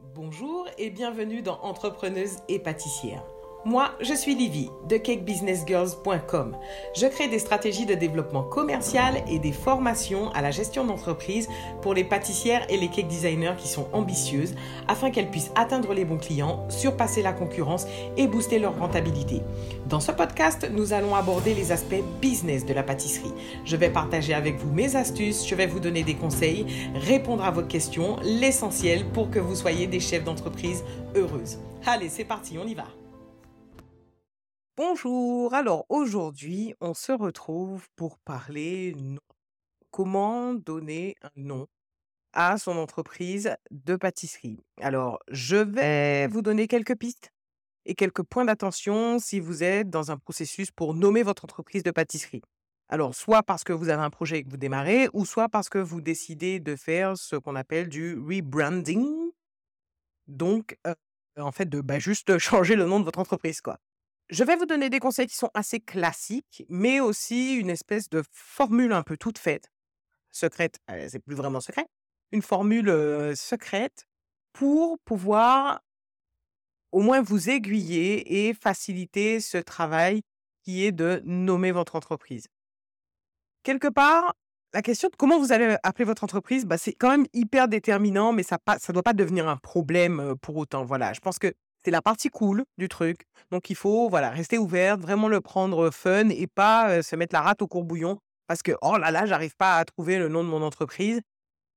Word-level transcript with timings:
Bonjour 0.00 0.68
et 0.78 0.90
bienvenue 0.90 1.42
dans 1.42 1.58
Entrepreneuse 1.60 2.36
et 2.48 2.60
pâtissière. 2.60 3.24
Moi, 3.64 3.90
je 4.00 4.14
suis 4.14 4.36
Livy 4.36 4.70
de 4.88 4.96
cakebusinessgirls.com. 4.96 6.56
Je 6.94 7.06
crée 7.06 7.26
des 7.26 7.40
stratégies 7.40 7.86
de 7.86 7.94
développement 7.94 8.44
commercial 8.44 9.16
et 9.28 9.40
des 9.40 9.50
formations 9.50 10.30
à 10.30 10.42
la 10.42 10.52
gestion 10.52 10.84
d'entreprise 10.84 11.48
pour 11.82 11.92
les 11.92 12.04
pâtissières 12.04 12.64
et 12.70 12.76
les 12.76 12.88
cake 12.88 13.08
designers 13.08 13.56
qui 13.58 13.66
sont 13.66 13.88
ambitieuses 13.92 14.54
afin 14.86 15.10
qu'elles 15.10 15.30
puissent 15.30 15.50
atteindre 15.56 15.92
les 15.92 16.04
bons 16.04 16.18
clients, 16.18 16.66
surpasser 16.68 17.20
la 17.20 17.32
concurrence 17.32 17.88
et 18.16 18.28
booster 18.28 18.60
leur 18.60 18.78
rentabilité. 18.78 19.42
Dans 19.88 20.00
ce 20.00 20.12
podcast, 20.12 20.70
nous 20.72 20.92
allons 20.92 21.16
aborder 21.16 21.52
les 21.52 21.72
aspects 21.72 22.04
business 22.22 22.64
de 22.64 22.74
la 22.74 22.84
pâtisserie. 22.84 23.34
Je 23.64 23.74
vais 23.74 23.90
partager 23.90 24.34
avec 24.34 24.56
vous 24.58 24.72
mes 24.72 24.94
astuces, 24.94 25.46
je 25.46 25.54
vais 25.56 25.66
vous 25.66 25.80
donner 25.80 26.04
des 26.04 26.14
conseils, 26.14 26.64
répondre 26.94 27.44
à 27.44 27.50
vos 27.50 27.64
questions, 27.64 28.18
l'essentiel 28.22 29.04
pour 29.06 29.30
que 29.30 29.40
vous 29.40 29.56
soyez 29.56 29.88
des 29.88 30.00
chefs 30.00 30.24
d'entreprise 30.24 30.84
heureuses. 31.16 31.58
Allez, 31.84 32.08
c'est 32.08 32.24
parti, 32.24 32.56
on 32.56 32.66
y 32.66 32.74
va. 32.74 32.84
Bonjour, 34.78 35.54
alors 35.54 35.86
aujourd'hui 35.88 36.72
on 36.80 36.94
se 36.94 37.10
retrouve 37.10 37.88
pour 37.96 38.16
parler. 38.20 38.94
Comment 39.90 40.54
donner 40.54 41.16
un 41.20 41.30
nom 41.34 41.66
à 42.32 42.58
son 42.58 42.76
entreprise 42.76 43.56
de 43.72 43.96
pâtisserie. 43.96 44.60
Alors 44.80 45.18
je 45.32 45.56
vais 45.56 46.28
vous 46.28 46.42
donner 46.42 46.68
quelques 46.68 46.94
pistes 46.96 47.32
et 47.86 47.96
quelques 47.96 48.22
points 48.22 48.44
d'attention 48.44 49.18
si 49.18 49.40
vous 49.40 49.64
êtes 49.64 49.90
dans 49.90 50.12
un 50.12 50.16
processus 50.16 50.70
pour 50.70 50.94
nommer 50.94 51.24
votre 51.24 51.44
entreprise 51.44 51.82
de 51.82 51.90
pâtisserie. 51.90 52.42
Alors 52.88 53.16
soit 53.16 53.42
parce 53.42 53.64
que 53.64 53.72
vous 53.72 53.88
avez 53.88 54.04
un 54.04 54.10
projet 54.10 54.38
et 54.38 54.44
que 54.44 54.50
vous 54.50 54.58
démarrez, 54.58 55.08
ou 55.12 55.26
soit 55.26 55.48
parce 55.48 55.68
que 55.68 55.78
vous 55.78 56.00
décidez 56.00 56.60
de 56.60 56.76
faire 56.76 57.18
ce 57.18 57.34
qu'on 57.34 57.56
appelle 57.56 57.88
du 57.88 58.16
rebranding. 58.16 59.32
Donc 60.28 60.78
euh, 60.86 60.94
en 61.36 61.50
fait 61.50 61.68
de 61.68 61.80
bah, 61.80 61.98
juste 61.98 62.38
changer 62.38 62.76
le 62.76 62.84
nom 62.84 63.00
de 63.00 63.04
votre 63.04 63.18
entreprise 63.18 63.60
quoi. 63.60 63.80
Je 64.30 64.44
vais 64.44 64.56
vous 64.56 64.66
donner 64.66 64.90
des 64.90 65.00
conseils 65.00 65.26
qui 65.26 65.36
sont 65.36 65.50
assez 65.54 65.80
classiques, 65.80 66.64
mais 66.68 67.00
aussi 67.00 67.54
une 67.54 67.70
espèce 67.70 68.10
de 68.10 68.22
formule 68.30 68.92
un 68.92 69.02
peu 69.02 69.16
toute 69.16 69.38
faite, 69.38 69.70
secrète, 70.30 70.78
euh, 70.90 71.08
c'est 71.10 71.18
plus 71.18 71.34
vraiment 71.34 71.60
secret, 71.60 71.86
une 72.32 72.42
formule 72.42 73.34
secrète 73.34 74.06
pour 74.52 74.98
pouvoir 75.00 75.80
au 76.92 77.00
moins 77.00 77.22
vous 77.22 77.50
aiguiller 77.50 78.48
et 78.48 78.54
faciliter 78.54 79.40
ce 79.40 79.58
travail 79.58 80.22
qui 80.62 80.84
est 80.84 80.92
de 80.92 81.22
nommer 81.24 81.72
votre 81.72 81.96
entreprise. 81.96 82.48
Quelque 83.62 83.88
part, 83.88 84.34
la 84.74 84.82
question 84.82 85.08
de 85.08 85.16
comment 85.16 85.38
vous 85.38 85.52
allez 85.52 85.76
appeler 85.82 86.04
votre 86.04 86.24
entreprise, 86.24 86.66
bah, 86.66 86.76
c'est 86.78 86.92
quand 86.92 87.10
même 87.10 87.26
hyper 87.32 87.68
déterminant, 87.68 88.32
mais 88.32 88.42
ça 88.42 88.58
ne 88.66 88.92
doit 88.92 89.02
pas 89.02 89.14
devenir 89.14 89.48
un 89.48 89.56
problème 89.56 90.34
pour 90.42 90.56
autant. 90.56 90.84
Voilà, 90.84 91.12
je 91.12 91.20
pense 91.20 91.38
que 91.38 91.54
c'est 91.84 91.90
la 91.90 92.02
partie 92.02 92.28
cool 92.28 92.64
du 92.76 92.88
truc. 92.88 93.22
Donc 93.50 93.70
il 93.70 93.76
faut 93.76 94.08
voilà, 94.08 94.30
rester 94.30 94.58
ouvert, 94.58 94.98
vraiment 94.98 95.28
le 95.28 95.40
prendre 95.40 95.90
fun 95.90 96.28
et 96.28 96.46
pas 96.46 97.02
se 97.02 97.16
mettre 97.16 97.34
la 97.34 97.42
rate 97.42 97.62
au 97.62 97.66
courbouillon 97.66 98.18
parce 98.48 98.62
que 98.62 98.72
oh 98.82 98.96
là 98.96 99.10
là, 99.10 99.26
j'arrive 99.26 99.54
pas 99.56 99.76
à 99.76 99.84
trouver 99.84 100.18
le 100.18 100.28
nom 100.28 100.42
de 100.42 100.48
mon 100.48 100.62
entreprise. 100.62 101.20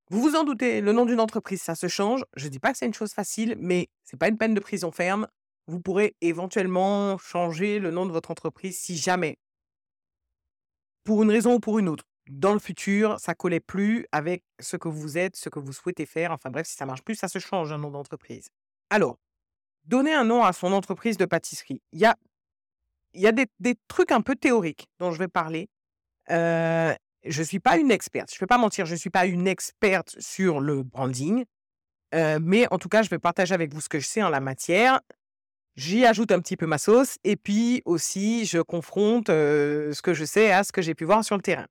Vous 0.10 0.22
vous 0.22 0.36
en 0.36 0.44
doutez, 0.44 0.82
le 0.82 0.92
nom 0.94 1.06
d'une 1.06 1.20
entreprise, 1.20 1.62
ça 1.62 1.76
se 1.76 1.88
change. 1.88 2.26
Je 2.36 2.48
dis 2.48 2.60
pas 2.60 2.72
que 2.72 2.78
c'est 2.78 2.86
une 2.86 2.94
chose 2.94 3.14
facile, 3.14 3.56
mais 3.60 3.88
c'est 4.04 4.18
pas 4.18 4.28
une 4.28 4.38
peine 4.38 4.54
de 4.54 4.60
prison 4.60 4.92
ferme. 4.92 5.28
Vous 5.68 5.80
pourrez 5.80 6.16
éventuellement 6.22 7.18
changer 7.18 7.80
le 7.80 7.92
nom 7.92 8.06
de 8.06 8.12
votre 8.12 8.32
entreprise 8.32 8.78
si 8.80 8.98
jamais, 8.98 9.38
pour 11.04 11.24
une 11.24 11.32
raison 11.32 11.56
ou 11.56 11.60
pour 11.60 11.80
une 11.80 11.90
autre, 11.90 12.04
dans 12.30 12.54
le 12.54 12.60
futur, 12.60 13.20
ça 13.20 13.36
collait 13.36 13.60
plus 13.60 14.06
avec 14.12 14.44
ce 14.60 14.78
que 14.78 14.88
vous 14.88 15.18
êtes, 15.18 15.36
ce 15.36 15.50
que 15.50 15.60
vous 15.60 15.74
souhaitez 15.74 16.06
faire. 16.06 16.32
Enfin 16.32 16.50
bref, 16.50 16.68
si 16.68 16.76
ça 16.76 16.86
marche 16.86 17.04
plus, 17.04 17.16
ça 17.16 17.28
se 17.28 17.40
change 17.40 17.72
un 17.72 17.78
nom 17.78 17.92
d'entreprise. 17.92 18.50
Alors, 18.90 19.18
donner 19.86 20.14
un 20.14 20.24
nom 20.24 20.44
à 20.44 20.54
son 20.54 20.74
entreprise 20.74 21.18
de 21.18 21.26
pâtisserie. 21.26 21.82
Il 21.92 22.00
y 22.00 22.06
a, 22.06 22.16
y 23.14 23.28
a 23.28 23.32
des, 23.32 23.48
trucs 23.88 24.12
un 24.12 24.22
peu 24.22 24.36
théoriques 24.36 24.88
dont 25.00 25.12
je 25.12 25.20
vais 25.20 25.28
parler. 25.28 25.70
je 26.30 26.96
ne 27.24 27.44
suis 27.44 27.60
pas 27.60 27.78
une 27.78 27.92
experte, 27.92 28.30
je 28.32 28.36
ne 28.36 28.40
vais 28.40 28.48
pas 28.48 28.58
mentir, 28.58 28.86
je 28.86 28.94
ne 28.94 28.98
suis 28.98 29.10
pas 29.10 29.26
une 29.26 29.48
experte 29.48 30.16
sur 30.20 30.60
le 30.60 30.84
branding, 30.84 31.46
mais 32.14 32.68
en 32.72 32.78
tout 32.78 32.90
cas, 32.90 33.04
je 33.04 33.10
vais 33.10 33.20
partager 33.20 33.54
avec 33.54 33.74
vous 33.74 33.82
ce 33.82 33.90
que 33.90 34.00
je 34.00 34.08
sais 34.08 34.24
en 34.24 34.30
la 34.30 34.40
matière. 34.40 35.02
J'y 35.76 36.06
ajoute 36.06 36.32
un 36.32 36.40
petit 36.40 36.58
peu 36.58 36.66
ma 36.66 36.78
sauce 36.78 37.18
et 37.24 37.38
puis 37.38 37.82
aussi, 37.86 38.46
je 38.46 38.60
confronte 38.60 39.28
ce 39.28 40.02
que 40.02 40.14
je 40.14 40.26
sais 40.26 40.52
à 40.52 40.64
ce 40.64 40.72
que 40.72 40.82
j'ai 40.82 40.96
pu 40.96 41.06
voir 41.06 41.24
sur 41.24 41.36
le 41.36 41.42
terrain. 41.42 41.68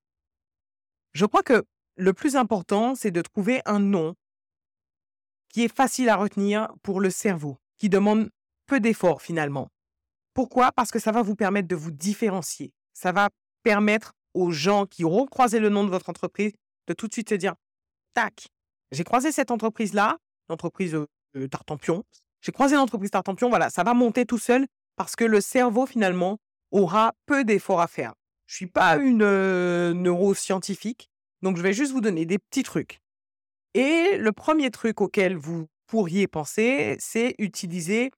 Je 1.13 1.27
crois 1.27 1.43
que 1.43 1.65
le 1.97 2.13
plus 2.13 2.37
important, 2.37 2.95
c'est 2.95 3.11
de 3.11 3.21
trouver 3.21 3.61
un 3.67 3.79
nom 3.79 4.15
qui 5.49 5.65
est 5.65 5.75
facile 5.75 6.09
à 6.09 6.17
retenir 6.17 6.73
pour 6.83 7.01
le 7.01 7.11
cerveau 7.11 7.59
qui 7.81 7.89
demande 7.89 8.31
peu 8.67 8.79
d'efforts 8.79 9.23
finalement. 9.23 9.69
Pourquoi? 10.35 10.71
Parce 10.71 10.93
que 10.93 11.01
ça 11.01 11.11
va 11.11 11.23
vous 11.23 11.35
permettre 11.35 11.67
de 11.67 11.75
vous 11.75 11.91
différencier. 11.91 12.73
Ça 12.93 13.11
va 13.11 13.31
permettre 13.65 14.13
aux 14.35 14.53
gens 14.53 14.87
qui 14.87 15.03
auront 15.03 15.27
croisé 15.27 15.59
le 15.59 15.71
nom 15.71 15.83
de 15.83 15.91
votre 15.91 16.09
entreprise 16.09 16.53
de 16.87 16.93
tout 16.93 17.09
de 17.09 17.13
suite 17.13 17.31
se 17.31 17.35
dire 17.35 17.55
Tac, 18.15 18.49
j'ai 18.93 19.03
croisé 19.03 19.33
cette 19.33 19.51
entreprise-là, 19.51 20.19
l'entreprise 20.49 20.95
euh, 20.95 21.49
Tartampion. 21.49 22.05
J'ai 22.43 22.53
croisé 22.53 22.77
l'entreprise 22.77 23.11
Tartampion, 23.11 23.49
voilà, 23.49 23.71
ça 23.71 23.83
va 23.83 23.95
monter 23.95 24.27
tout 24.27 24.39
seul 24.39 24.67
parce 24.97 25.17
que 25.17 25.25
le 25.25 25.41
cerveau 25.41 25.87
finalement 25.87 26.39
aura 26.71 27.15
peu 27.27 27.45
d'efforts 27.45 27.81
à 27.81 27.87
faire. 27.87 28.13
Je 28.47 28.57
suis 28.57 28.67
pas 28.67 28.97
une 28.97 29.23
euh, 29.23 29.95
neuroscientifique, 29.95 31.09
donc 31.43 31.57
je 31.57 31.63
vais 31.63 31.73
juste 31.73 31.93
vous 31.93 32.01
donner 32.01 32.27
des 32.27 32.39
petits 32.39 32.63
trucs. 32.63 33.01
Et 33.75 34.19
le 34.19 34.33
premier 34.33 34.71
truc 34.71 35.01
auquel 35.01 35.37
vous 35.37 35.67
pourriez 35.91 36.29
penser, 36.29 36.97
c'est 37.01 37.35
utiliser 37.39 38.13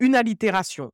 une 0.00 0.16
allitération. 0.16 0.90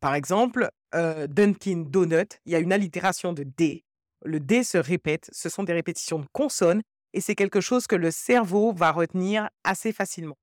Par 0.00 0.14
exemple, 0.14 0.68
Dunkin' 0.92 1.84
Donut, 1.84 2.40
il 2.44 2.52
y 2.52 2.56
a 2.56 2.58
une 2.58 2.72
allitération 2.72 3.32
de 3.32 3.44
D. 3.44 3.84
Le 4.24 4.40
D 4.40 4.64
se 4.64 4.78
répète, 4.78 5.30
ce 5.32 5.48
sont 5.48 5.62
des 5.62 5.72
répétitions 5.72 6.18
de 6.18 6.26
consonnes 6.32 6.82
et 7.12 7.20
c'est 7.20 7.36
quelque 7.36 7.60
chose 7.60 7.86
que 7.86 7.96
le 7.96 8.10
cerveau 8.10 8.72
va 8.72 8.90
retenir 8.90 9.48
assez 9.62 9.92
facilement. 9.92 10.36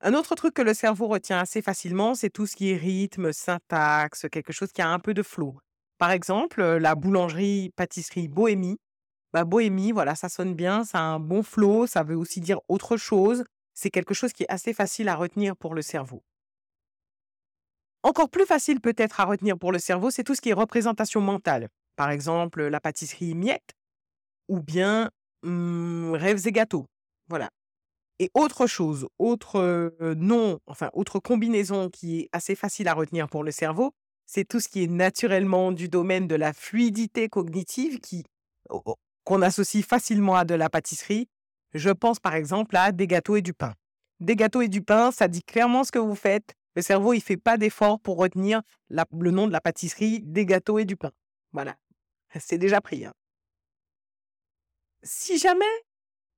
Un 0.00 0.14
autre 0.14 0.34
truc 0.34 0.54
que 0.54 0.62
le 0.62 0.72
cerveau 0.72 1.06
retient 1.06 1.38
assez 1.38 1.60
facilement, 1.60 2.14
c'est 2.14 2.30
tout 2.30 2.46
ce 2.46 2.56
qui 2.56 2.70
est 2.70 2.76
rythme, 2.76 3.32
syntaxe, 3.32 4.26
quelque 4.32 4.54
chose 4.54 4.72
qui 4.72 4.80
a 4.80 4.88
un 4.88 4.98
peu 4.98 5.12
de 5.12 5.22
flow. 5.22 5.58
Par 5.98 6.10
exemple, 6.10 6.62
la 6.62 6.94
boulangerie 6.94 7.72
pâtisserie 7.76 8.28
Bohémie. 8.28 8.78
Bah, 9.34 9.44
Bohémie, 9.44 9.92
voilà, 9.92 10.14
ça 10.14 10.30
sonne 10.30 10.54
bien, 10.54 10.84
ça 10.84 10.98
a 10.98 11.02
un 11.02 11.20
bon 11.20 11.42
flow, 11.42 11.86
ça 11.86 12.02
veut 12.02 12.16
aussi 12.16 12.40
dire 12.40 12.58
autre 12.68 12.96
chose 12.96 13.44
c'est 13.80 13.90
quelque 13.90 14.12
chose 14.12 14.34
qui 14.34 14.42
est 14.42 14.52
assez 14.52 14.74
facile 14.74 15.08
à 15.08 15.14
retenir 15.14 15.56
pour 15.56 15.74
le 15.74 15.80
cerveau. 15.80 16.22
Encore 18.02 18.28
plus 18.28 18.44
facile 18.44 18.78
peut-être 18.78 19.20
à 19.20 19.24
retenir 19.24 19.56
pour 19.58 19.72
le 19.72 19.78
cerveau, 19.78 20.10
c'est 20.10 20.22
tout 20.22 20.34
ce 20.34 20.42
qui 20.42 20.50
est 20.50 20.54
représentation 20.54 21.22
mentale. 21.22 21.70
Par 21.96 22.10
exemple, 22.10 22.62
la 22.62 22.78
pâtisserie 22.78 23.34
miette 23.34 23.72
ou 24.48 24.60
bien 24.60 25.10
mmh, 25.44 26.12
rêves 26.12 26.46
et 26.46 26.52
gâteaux. 26.52 26.86
Voilà. 27.28 27.48
Et 28.18 28.30
autre 28.34 28.66
chose, 28.66 29.08
autre 29.18 29.94
nom, 30.14 30.60
enfin 30.66 30.90
autre 30.92 31.18
combinaison 31.18 31.88
qui 31.88 32.20
est 32.20 32.28
assez 32.32 32.54
facile 32.54 32.86
à 32.86 32.92
retenir 32.92 33.30
pour 33.30 33.44
le 33.44 33.50
cerveau, 33.50 33.92
c'est 34.26 34.46
tout 34.46 34.60
ce 34.60 34.68
qui 34.68 34.84
est 34.84 34.88
naturellement 34.88 35.72
du 35.72 35.88
domaine 35.88 36.28
de 36.28 36.34
la 36.34 36.52
fluidité 36.52 37.30
cognitive 37.30 37.98
qui 38.00 38.24
qu'on 39.24 39.42
associe 39.42 39.84
facilement 39.84 40.36
à 40.36 40.44
de 40.44 40.54
la 40.54 40.68
pâtisserie, 40.68 41.28
je 41.74 41.90
pense 41.90 42.20
par 42.20 42.34
exemple 42.34 42.76
à 42.76 42.92
des 42.92 43.06
gâteaux 43.06 43.36
et 43.36 43.42
du 43.42 43.52
pain. 43.52 43.74
Des 44.20 44.36
gâteaux 44.36 44.60
et 44.60 44.68
du 44.68 44.82
pain, 44.82 45.10
ça 45.10 45.28
dit 45.28 45.42
clairement 45.42 45.84
ce 45.84 45.92
que 45.92 45.98
vous 45.98 46.14
faites. 46.14 46.54
Le 46.76 46.82
cerveau, 46.82 47.14
il 47.14 47.20
fait 47.20 47.36
pas 47.36 47.56
d'effort 47.56 47.98
pour 48.00 48.18
retenir 48.18 48.62
le 48.90 49.30
nom 49.30 49.46
de 49.46 49.52
la 49.52 49.60
pâtisserie, 49.60 50.20
des 50.22 50.46
gâteaux 50.46 50.78
et 50.78 50.84
du 50.84 50.96
pain. 50.96 51.10
Voilà, 51.52 51.76
c'est 52.38 52.58
déjà 52.58 52.80
pris. 52.80 53.04
Hein. 53.04 53.12
Si 55.02 55.38
jamais 55.38 55.64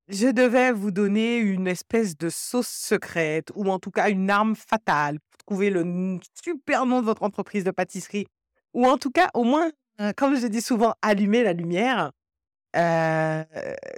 je 0.08 0.28
devais 0.28 0.72
vous 0.72 0.90
donner 0.90 1.38
une 1.38 1.66
espèce 1.66 2.16
de 2.16 2.28
sauce 2.28 2.68
secrète, 2.68 3.50
ou 3.54 3.70
en 3.70 3.78
tout 3.78 3.90
cas 3.90 4.10
une 4.10 4.30
arme 4.30 4.56
fatale 4.56 5.18
pour 5.30 5.38
trouver 5.38 5.70
le 5.70 6.18
super 6.42 6.86
nom 6.86 7.00
de 7.00 7.06
votre 7.06 7.22
entreprise 7.22 7.64
de 7.64 7.70
pâtisserie, 7.70 8.26
ou 8.74 8.86
en 8.86 8.98
tout 8.98 9.10
cas 9.10 9.28
au 9.34 9.44
moins, 9.44 9.70
euh, 10.00 10.12
comme 10.16 10.36
je 10.36 10.46
dis 10.46 10.62
souvent, 10.62 10.94
allumer 11.02 11.42
la 11.42 11.52
lumière, 11.52 12.12
euh, 12.76 13.44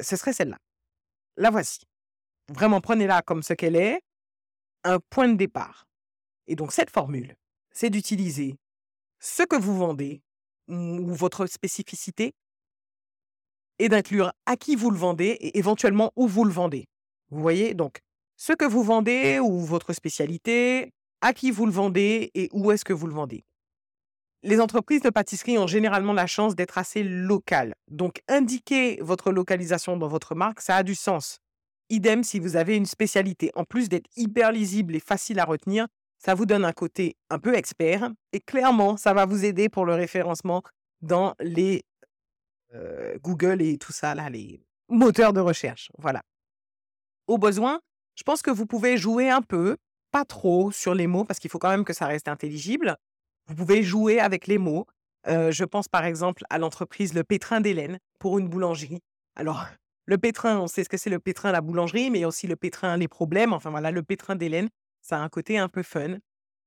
ce 0.00 0.16
serait 0.16 0.32
celle-là. 0.32 0.58
La 1.36 1.50
voici. 1.50 1.80
Vraiment, 2.48 2.80
prenez-la 2.80 3.22
comme 3.22 3.42
ce 3.42 3.54
qu'elle 3.54 3.76
est, 3.76 4.00
un 4.84 4.98
point 5.10 5.28
de 5.28 5.36
départ. 5.36 5.86
Et 6.46 6.56
donc, 6.56 6.72
cette 6.72 6.90
formule, 6.90 7.36
c'est 7.70 7.90
d'utiliser 7.90 8.56
ce 9.18 9.42
que 9.42 9.56
vous 9.56 9.76
vendez 9.76 10.22
ou 10.68 11.14
votre 11.14 11.46
spécificité 11.46 12.34
et 13.78 13.88
d'inclure 13.88 14.32
à 14.46 14.56
qui 14.56 14.76
vous 14.76 14.90
le 14.90 14.98
vendez 14.98 15.36
et 15.40 15.58
éventuellement 15.58 16.12
où 16.16 16.28
vous 16.28 16.44
le 16.44 16.52
vendez. 16.52 16.86
Vous 17.30 17.40
voyez 17.40 17.74
donc 17.74 18.00
ce 18.36 18.52
que 18.52 18.64
vous 18.64 18.82
vendez 18.82 19.38
ou 19.38 19.60
votre 19.60 19.92
spécialité, 19.92 20.92
à 21.20 21.32
qui 21.32 21.50
vous 21.50 21.66
le 21.66 21.72
vendez 21.72 22.30
et 22.34 22.48
où 22.52 22.70
est-ce 22.70 22.84
que 22.84 22.92
vous 22.92 23.06
le 23.06 23.14
vendez. 23.14 23.44
Les 24.44 24.60
entreprises 24.60 25.00
de 25.00 25.08
pâtisserie 25.08 25.56
ont 25.56 25.66
généralement 25.66 26.12
la 26.12 26.26
chance 26.26 26.54
d'être 26.54 26.76
assez 26.76 27.02
locales. 27.02 27.74
Donc, 27.90 28.20
indiquer 28.28 28.98
votre 29.00 29.32
localisation 29.32 29.96
dans 29.96 30.06
votre 30.06 30.34
marque, 30.34 30.60
ça 30.60 30.76
a 30.76 30.82
du 30.82 30.94
sens. 30.94 31.38
Idem 31.88 32.22
si 32.22 32.40
vous 32.40 32.56
avez 32.56 32.76
une 32.76 32.84
spécialité. 32.84 33.50
En 33.54 33.64
plus 33.64 33.88
d'être 33.88 34.10
hyper 34.16 34.52
lisible 34.52 34.94
et 34.94 35.00
facile 35.00 35.40
à 35.40 35.46
retenir, 35.46 35.86
ça 36.18 36.34
vous 36.34 36.44
donne 36.44 36.66
un 36.66 36.74
côté 36.74 37.16
un 37.30 37.38
peu 37.38 37.54
expert 37.54 38.10
et 38.32 38.40
clairement, 38.40 38.98
ça 38.98 39.14
va 39.14 39.24
vous 39.24 39.46
aider 39.46 39.70
pour 39.70 39.86
le 39.86 39.94
référencement 39.94 40.62
dans 41.00 41.34
les 41.40 41.82
euh, 42.74 43.16
Google 43.22 43.62
et 43.62 43.78
tout 43.78 43.92
ça, 43.92 44.14
les 44.28 44.62
moteurs 44.90 45.32
de 45.32 45.40
recherche. 45.40 45.90
Voilà. 45.96 46.20
Au 47.28 47.38
besoin, 47.38 47.80
je 48.14 48.24
pense 48.24 48.42
que 48.42 48.50
vous 48.50 48.66
pouvez 48.66 48.98
jouer 48.98 49.30
un 49.30 49.40
peu, 49.40 49.78
pas 50.10 50.26
trop 50.26 50.70
sur 50.70 50.92
les 50.92 51.06
mots, 51.06 51.24
parce 51.24 51.38
qu'il 51.38 51.50
faut 51.50 51.58
quand 51.58 51.70
même 51.70 51.84
que 51.86 51.94
ça 51.94 52.06
reste 52.06 52.28
intelligible. 52.28 52.98
Vous 53.46 53.54
pouvez 53.54 53.82
jouer 53.82 54.20
avec 54.20 54.46
les 54.46 54.58
mots. 54.58 54.86
Euh, 55.26 55.50
je 55.50 55.64
pense 55.64 55.88
par 55.88 56.04
exemple 56.04 56.44
à 56.50 56.58
l'entreprise 56.58 57.14
Le 57.14 57.24
Pétrin 57.24 57.60
d'Hélène 57.60 57.98
pour 58.18 58.38
une 58.38 58.48
boulangerie. 58.48 59.00
Alors, 59.36 59.66
le 60.06 60.18
pétrin, 60.18 60.58
on 60.58 60.66
sait 60.66 60.84
ce 60.84 60.88
que 60.88 60.98
c'est 60.98 61.10
le 61.10 61.18
pétrin, 61.18 61.50
la 61.50 61.62
boulangerie, 61.62 62.10
mais 62.10 62.24
aussi 62.24 62.46
le 62.46 62.56
pétrin, 62.56 62.96
les 62.96 63.08
problèmes. 63.08 63.52
Enfin 63.52 63.70
voilà, 63.70 63.90
le 63.90 64.02
pétrin 64.02 64.36
d'Hélène, 64.36 64.68
ça 65.00 65.18
a 65.18 65.20
un 65.20 65.28
côté 65.28 65.58
un 65.58 65.68
peu 65.68 65.82
fun. 65.82 66.18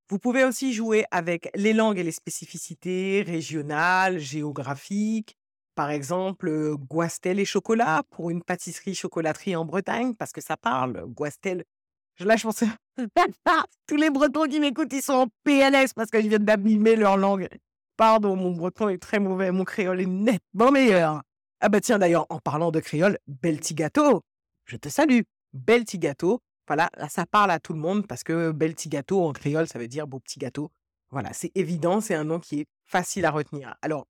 Vous 0.10 0.20
pouvez 0.20 0.44
aussi 0.44 0.74
jouer 0.74 1.06
avec 1.12 1.50
les 1.54 1.74
langues 1.74 2.00
et 2.00 2.04
les 2.04 2.12
spécificités 2.12 3.24
régionales, 3.26 4.20
géographiques. 4.20 5.38
Par 5.76 5.92
exemple, 5.92 6.48
euh, 6.48 6.76
Guastel 6.76 7.40
et 7.40 7.46
chocolat 7.46 8.02
pour 8.10 8.32
une 8.32 8.42
pâtisserie-chocolaterie 8.42 9.56
en 9.56 9.66
Bretagne, 9.66 10.16
parce 10.16 10.32
que 10.32 10.42
ça 10.42 10.58
parle, 10.58 11.06
Guastel. 11.08 11.64
Là, 12.20 12.36
je 12.36 12.44
pense 12.44 12.64
tous 13.88 13.96
les 13.96 14.10
Bretons 14.10 14.48
qui 14.48 14.60
m'écoutent, 14.60 14.94
ils 14.94 15.02
sont 15.02 15.14
en 15.14 15.28
PLS 15.44 15.94
parce 15.96 16.10
que 16.10 16.22
je 16.22 16.28
viens 16.28 16.40
d'abîmer 16.40 16.96
leur 16.96 17.18
langue. 17.18 17.48
Pardon, 17.96 18.36
mon 18.36 18.52
breton 18.52 18.90
est 18.90 18.98
très 18.98 19.20
mauvais, 19.20 19.52
mon 19.52 19.64
créole 19.64 20.02
est 20.02 20.06
nettement 20.06 20.72
meilleur. 20.72 21.24
Ah 21.60 21.70
bah 21.70 21.82
tiens, 21.82 21.98
d'ailleurs, 21.98 22.28
en 22.30 22.40
parlant 22.40 22.72
de 22.72 22.80
créole, 22.80 23.18
Beltigato, 23.28 24.22
je 24.66 24.78
te 24.78 24.90
salue. 24.90 25.22
Beltigato, 25.54 26.40
voilà, 26.68 26.90
ça 27.10 27.26
parle 27.26 27.50
à 27.52 27.60
tout 27.60 27.74
le 27.74 27.80
monde 27.80 28.06
parce 28.06 28.24
que 28.24 28.52
Beltigato 28.52 29.26
en 29.26 29.32
créole, 29.32 29.68
ça 29.68 29.80
veut 29.80 29.88
dire 29.88 30.06
beau 30.06 30.20
petit 30.20 30.38
gâteau. 30.38 30.70
Voilà, 31.10 31.32
c'est 31.34 31.52
évident, 31.56 32.02
c'est 32.02 32.14
un 32.14 32.26
nom 32.26 32.40
qui 32.40 32.62
est 32.62 32.66
facile 32.86 33.26
à 33.26 33.32
retenir. 33.32 33.76
Alors, 33.82 34.06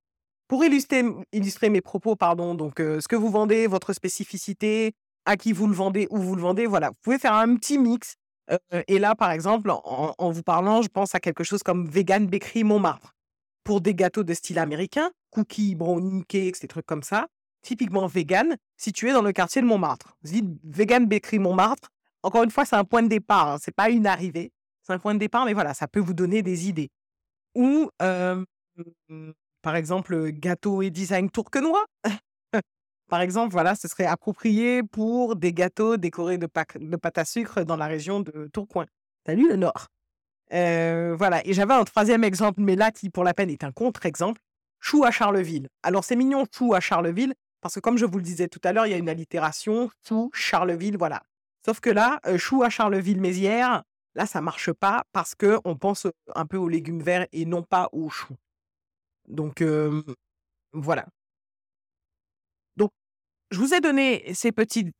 pour 0.47 0.63
illustrer, 0.63 1.03
illustrer 1.31 1.69
mes 1.69 1.81
propos, 1.81 2.15
pardon, 2.15 2.55
donc 2.55 2.79
euh, 2.79 2.99
ce 2.99 3.07
que 3.07 3.15
vous 3.15 3.29
vendez, 3.29 3.67
votre 3.67 3.93
spécificité, 3.93 4.93
à 5.25 5.37
qui 5.37 5.51
vous 5.51 5.67
le 5.67 5.73
vendez, 5.73 6.07
où 6.09 6.17
vous 6.17 6.35
le 6.35 6.41
vendez, 6.41 6.65
voilà, 6.65 6.89
vous 6.89 6.97
pouvez 7.03 7.19
faire 7.19 7.33
un 7.33 7.55
petit 7.55 7.77
mix. 7.77 8.15
Euh, 8.51 8.83
et 8.87 8.99
là, 8.99 9.15
par 9.15 9.31
exemple, 9.31 9.71
en, 9.71 10.31
vous 10.31 10.43
parlant, 10.43 10.81
je 10.81 10.87
pense 10.87 11.15
à 11.15 11.19
quelque 11.19 11.43
chose 11.43 11.63
comme 11.63 11.87
Vegan 11.87 12.27
Bakery 12.27 12.63
Montmartre. 12.63 13.13
Pour 13.63 13.81
des 13.81 13.93
gâteaux 13.93 14.23
de 14.23 14.33
style 14.33 14.59
américain, 14.59 15.11
cookies, 15.29 15.75
brownie, 15.75 16.23
cakes, 16.25 16.61
des 16.61 16.67
trucs 16.67 16.85
comme 16.85 17.03
ça, 17.03 17.27
typiquement 17.61 18.07
vegan, 18.07 18.55
situé 18.77 19.11
dans 19.11 19.21
le 19.21 19.33
quartier 19.33 19.61
de 19.61 19.67
Montmartre. 19.67 20.15
Vous 20.23 20.31
dites 20.31 20.45
Vegan 20.63 21.05
Bakery 21.05 21.39
Montmartre. 21.39 21.89
Encore 22.23 22.43
une 22.43 22.51
fois, 22.51 22.63
c'est 22.63 22.77
un 22.77 22.85
point 22.85 23.03
de 23.03 23.09
départ, 23.09 23.49
hein, 23.49 23.57
c'est 23.59 23.75
pas 23.75 23.89
une 23.89 24.07
arrivée. 24.07 24.51
C'est 24.83 24.93
un 24.93 24.99
point 24.99 25.13
de 25.13 25.19
départ, 25.19 25.43
mais 25.45 25.53
voilà, 25.53 25.73
ça 25.73 25.87
peut 25.87 25.99
vous 25.99 26.13
donner 26.13 26.41
des 26.41 26.69
idées. 26.69 26.89
Ou 27.55 27.89
euh, 28.01 28.43
par 29.61 29.75
exemple, 29.75 30.29
gâteau 30.31 30.81
et 30.81 30.89
design 30.89 31.29
tourquenois. 31.29 31.85
par 33.07 33.21
exemple, 33.21 33.51
voilà, 33.51 33.75
ce 33.75 33.87
serait 33.87 34.05
approprié 34.05 34.83
pour 34.83 35.35
des 35.35 35.53
gâteaux 35.53 35.97
décorés 35.97 36.37
de, 36.37 36.47
pâte 36.47 37.17
à 37.17 37.25
sucre 37.25 37.63
dans 37.63 37.77
la 37.77 37.87
région 37.87 38.19
de 38.19 38.49
Tourcoing. 38.51 38.85
Salut 39.25 39.47
le 39.47 39.55
Nord? 39.55 39.87
voilà, 40.49 41.45
et 41.45 41.53
j'avais 41.53 41.73
un 41.73 41.83
troisième 41.83 42.23
exemple, 42.23 42.61
mais 42.61 42.75
là, 42.75 42.91
qui 42.91 43.09
pour 43.09 43.23
la 43.23 43.33
peine 43.33 43.49
est 43.49 43.63
un 43.63 43.71
contre-exemple, 43.71 44.41
chou 44.79 45.03
à 45.03 45.11
Charleville. 45.11 45.67
Alors 45.83 46.03
c'est 46.03 46.15
mignon, 46.15 46.45
chou 46.53 46.73
à 46.73 46.79
Charleville, 46.79 47.33
parce 47.61 47.75
que 47.75 47.79
comme 47.79 47.97
je 47.97 48.05
vous 48.05 48.17
le 48.17 48.23
disais 48.23 48.47
tout 48.47 48.61
à 48.63 48.71
l'heure, 48.71 48.85
il 48.85 48.91
y 48.91 48.93
a 48.93 48.97
une 48.97 49.09
allitération, 49.09 49.89
chou, 50.07 50.29
Charleville, 50.33 50.97
voilà. 50.97 51.23
Sauf 51.65 51.79
que 51.79 51.89
là, 51.89 52.21
chou 52.37 52.63
à 52.63 52.69
Charleville-Mézières, 52.69 53.83
là, 54.15 54.25
ça 54.25 54.41
marche 54.41 54.71
pas 54.71 55.03
parce 55.11 55.35
que 55.35 55.59
on 55.65 55.75
pense 55.75 56.07
un 56.33 56.45
peu 56.45 56.57
aux 56.57 56.69
légumes 56.69 57.01
verts 57.01 57.27
et 57.33 57.45
non 57.45 57.63
pas 57.63 57.89
aux 57.91 58.09
choux. 58.09 58.37
Donc, 59.27 59.61
voilà. 60.71 61.05
Je 63.49 63.59
vous 63.59 63.73
ai 63.73 63.79
donné 63.79 64.33
ces 64.33 64.51
petits 64.51 64.91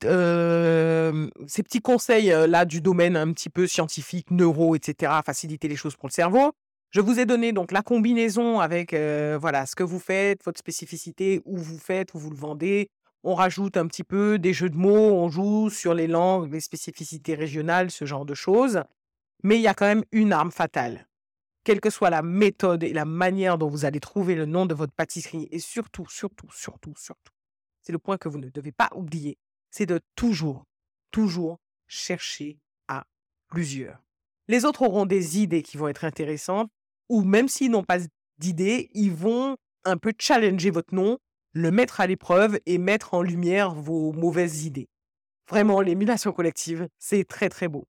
conseils 1.84 2.28
là 2.48 2.66
du 2.66 2.80
domaine 2.82 3.18
un 3.18 3.34
petit 3.34 3.50
peu 3.50 3.68
scientifique, 3.68 4.32
neuro, 4.32 4.76
etc., 4.76 5.12
faciliter 5.26 5.68
les 5.68 5.76
choses 5.76 5.96
pour 5.96 6.08
le 6.08 6.14
cerveau. 6.14 6.54
Je 6.92 7.02
vous 7.02 7.20
ai 7.20 7.26
donné 7.26 7.52
donc 7.52 7.74
la 7.74 7.82
combinaison 7.82 8.62
avec 8.62 8.94
voilà 8.94 9.66
ce 9.66 9.76
que 9.76 9.84
vous 9.84 10.00
faites, 10.00 10.44
votre 10.46 10.60
spécificité, 10.60 11.42
où 11.44 11.58
vous 11.58 11.78
faites, 11.78 12.14
où 12.14 12.20
vous 12.20 12.30
le 12.30 12.38
vendez. 12.38 12.90
On 13.24 13.36
rajoute 13.36 13.76
un 13.76 13.88
petit 13.88 14.06
peu 14.06 14.40
des 14.40 14.54
jeux 14.54 14.70
de 14.70 14.78
mots, 14.78 15.14
on 15.14 15.28
joue 15.28 15.70
sur 15.70 15.94
les 15.94 16.08
langues, 16.08 16.54
les 16.54 16.62
spécificités 16.62 17.36
régionales, 17.36 17.92
ce 17.92 18.06
genre 18.06 18.26
de 18.26 18.34
choses. 18.34 18.84
Mais 19.44 19.58
il 19.58 19.62
y 19.62 19.68
a 19.68 19.74
quand 19.74 19.86
même 19.86 20.06
une 20.14 20.32
arme 20.32 20.52
fatale 20.52 21.08
quelle 21.66 21.82
que 21.82 21.90
soit 21.90 22.10
la 22.10 22.22
méthode 22.22 22.82
et 22.82 22.94
la 22.94 23.04
manière 23.04 23.58
dont 23.58 23.68
vous 23.68 23.84
allez 23.84 24.00
trouver 24.00 24.36
le 24.36 24.46
nom 24.46 24.66
de 24.66 24.74
votre 24.74 24.94
pâtisserie, 24.94 25.50
et 25.52 25.60
surtout, 25.60 26.08
surtout, 26.08 26.48
surtout, 26.50 26.94
surtout, 26.96 27.34
c'est 27.88 27.94
le 27.94 28.00
point 28.00 28.18
que 28.18 28.28
vous 28.28 28.38
ne 28.38 28.50
devez 28.50 28.74
pas 28.74 28.90
oublier, 28.96 29.38
c'est 29.72 29.86
de 29.86 30.02
toujours, 30.18 30.66
toujours 31.12 31.58
chercher 31.88 32.60
à 32.90 33.06
plusieurs. 33.48 34.04
Les 34.50 34.66
autres 34.66 34.82
auront 34.82 35.06
des 35.06 35.40
idées 35.40 35.64
qui 35.64 35.78
vont 35.78 35.88
être 35.88 36.04
intéressantes, 36.04 36.70
ou 37.08 37.24
même 37.24 37.48
s'ils 37.48 37.72
n'ont 37.72 37.86
pas 37.86 38.00
d'idées, 38.40 38.90
ils 38.94 39.14
vont 39.14 39.56
un 39.86 39.96
peu 39.96 40.12
challenger 40.20 40.70
votre 40.70 40.94
nom, 40.94 41.18
le 41.54 41.72
mettre 41.72 42.02
à 42.02 42.08
l'épreuve 42.08 42.60
et 42.66 42.78
mettre 42.78 43.14
en 43.14 43.22
lumière 43.22 43.74
vos 43.74 44.12
mauvaises 44.12 44.66
idées. 44.66 44.90
Vraiment, 45.48 45.80
l'émulation 45.80 46.34
collective, 46.34 46.90
c'est 47.00 47.24
très 47.24 47.48
très 47.48 47.70
beau. 47.70 47.88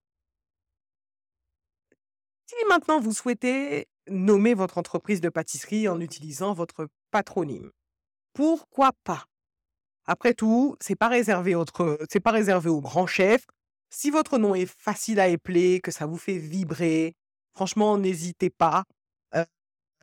Si 2.46 2.54
maintenant 2.68 3.00
vous 3.00 3.12
souhaitez 3.12 3.88
nommer 4.06 4.54
votre 4.54 4.78
entreprise 4.78 5.20
de 5.20 5.28
pâtisserie 5.28 5.88
en 5.88 6.00
utilisant 6.00 6.52
votre 6.52 6.86
patronyme, 7.10 7.72
pourquoi 8.32 8.92
pas? 9.02 9.24
Après 10.08 10.32
tout, 10.32 10.74
c'est 10.80 10.96
pas 10.96 11.08
réservé 11.08 11.54
c'est 12.08 12.18
pas 12.18 12.30
réservé 12.30 12.70
aux 12.70 12.80
grands 12.80 13.06
chefs. 13.06 13.44
Si 13.90 14.10
votre 14.10 14.38
nom 14.38 14.54
est 14.54 14.64
facile 14.66 15.20
à 15.20 15.28
épeler, 15.28 15.80
que 15.80 15.90
ça 15.90 16.06
vous 16.06 16.16
fait 16.16 16.38
vibrer, 16.38 17.14
franchement, 17.54 17.98
n'hésitez 17.98 18.48
pas. 18.48 18.84
Euh, 19.34 19.44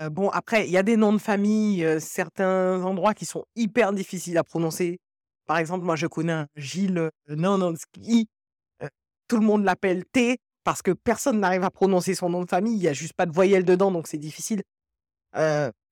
euh, 0.02 0.10
bon, 0.12 0.30
après, 0.30 0.68
il 0.68 0.72
y 0.72 0.78
a 0.78 0.84
des 0.84 0.96
noms 0.96 1.12
de 1.12 1.18
famille, 1.18 1.84
euh, 1.84 2.00
certains 2.00 2.84
endroits 2.84 3.16
qui 3.16 3.26
sont 3.26 3.46
hyper 3.56 3.94
difficiles 3.94 4.38
à 4.38 4.44
prononcer. 4.44 5.00
Par 5.48 5.58
exemple, 5.58 5.84
moi, 5.86 5.96
je 5.96 6.06
connais 6.06 6.34
un 6.34 6.48
Gilles 6.56 7.10
Nanonski. 7.28 8.28
tout 9.28 9.38
le 9.40 9.46
monde 9.46 9.64
l'appelle 9.64 10.06
T 10.06 10.38
parce 10.64 10.84
que 10.84 10.92
personne 10.92 11.40
n'arrive 11.40 11.64
à 11.64 11.72
prononcer 11.72 12.14
son 12.14 12.30
nom 12.30 12.44
de 12.44 12.50
famille, 12.50 12.76
il 12.76 12.82
n'y 12.82 12.88
a 12.88 12.94
juste 12.94 13.14
pas 13.14 13.26
de 13.26 13.34
voyelle 13.34 13.66
dedans, 13.66 13.92
donc 13.92 14.08
c'est 14.08 14.20
difficile. 14.20 14.62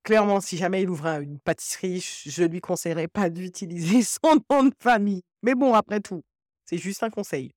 Clairement, 0.04 0.42
si 0.42 0.58
jamais 0.58 0.84
il 0.84 0.90
ouvrait 0.90 1.24
une 1.24 1.40
pâtisserie, 1.40 2.06
je 2.26 2.44
lui 2.44 2.62
conseillerais 2.62 3.08
pas 3.08 3.30
d'utiliser 3.30 4.02
son 4.04 4.40
nom 4.50 4.66
de 4.66 4.76
famille. 4.80 5.22
Mais 5.42 5.56
bon, 5.56 5.74
après 5.74 6.00
tout, 6.00 6.24
c'est 6.66 6.78
juste 6.78 7.04
un 7.04 7.10
conseil. 7.10 7.52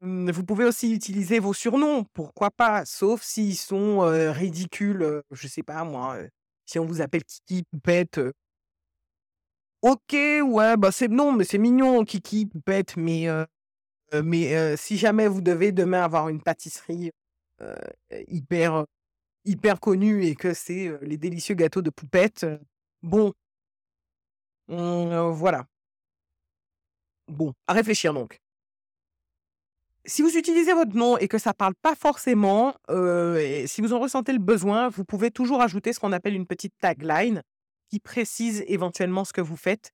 vous 0.00 0.44
pouvez 0.44 0.64
aussi 0.64 0.92
utiliser 0.92 1.38
vos 1.38 1.52
surnoms, 1.52 2.04
pourquoi 2.12 2.50
pas, 2.50 2.84
sauf 2.84 3.22
s'ils 3.22 3.56
sont 3.56 4.00
ridicules, 4.32 5.22
je 5.30 5.48
sais 5.48 5.62
pas 5.62 5.84
moi, 5.84 6.18
si 6.66 6.78
on 6.78 6.84
vous 6.86 7.00
appelle 7.00 7.24
Kiki, 7.24 7.64
Poupette. 7.70 8.20
ok, 9.82 10.12
ouais, 10.12 10.76
bah 10.76 10.90
c'est 10.92 11.08
non, 11.08 11.32
mais 11.32 11.44
c'est 11.44 11.58
mignon, 11.58 12.04
Kiki, 12.04 12.46
Poupette, 12.46 12.96
mais 12.96 13.26
mais 14.22 14.76
si 14.76 14.96
jamais 14.96 15.28
vous 15.28 15.40
devez 15.40 15.72
demain 15.72 16.02
avoir 16.02 16.28
une 16.28 16.42
pâtisserie 16.42 17.10
hyper, 18.28 18.84
hyper 19.44 19.80
connue 19.80 20.24
et 20.24 20.34
que 20.34 20.54
c'est 20.54 20.90
les 21.02 21.16
délicieux 21.18 21.54
gâteaux 21.54 21.82
de 21.82 21.90
poupette, 21.90 22.46
bon, 23.02 23.32
mmh, 24.68 25.30
voilà. 25.30 25.66
Bon, 27.28 27.54
à 27.66 27.72
réfléchir 27.72 28.12
donc. 28.12 28.38
Si 30.06 30.20
vous 30.20 30.36
utilisez 30.36 30.74
votre 30.74 30.94
nom 30.94 31.16
et 31.16 31.28
que 31.28 31.38
ça 31.38 31.50
ne 31.50 31.54
parle 31.54 31.74
pas 31.80 31.94
forcément, 31.94 32.74
et 32.90 33.66
si 33.66 33.80
vous 33.80 33.94
en 33.94 34.00
ressentez 34.00 34.34
le 34.34 34.38
besoin, 34.38 34.90
vous 34.90 35.04
pouvez 35.04 35.30
toujours 35.30 35.62
ajouter 35.62 35.94
ce 35.94 36.00
qu'on 36.00 36.12
appelle 36.12 36.34
une 36.34 36.46
petite 36.46 36.74
tagline 36.78 37.42
qui 37.88 38.00
précise 38.00 38.62
éventuellement 38.66 39.24
ce 39.24 39.32
que 39.32 39.40
vous 39.40 39.56
faites. 39.56 39.92